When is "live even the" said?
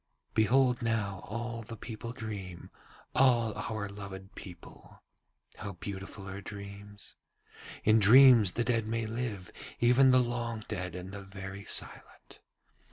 9.05-10.17